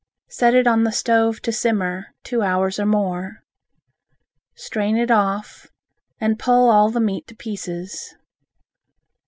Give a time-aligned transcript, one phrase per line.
[0.31, 3.43] Set it on the stove to simmer, two hours or more.
[4.55, 5.67] Strain it off,
[6.19, 8.11] and pull all the meat to pieces.